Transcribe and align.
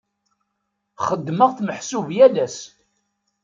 Xeddmeɣ-t 1.07 1.59
meḥsub 1.63 2.07
yal 2.17 2.35
ass. 2.45 2.57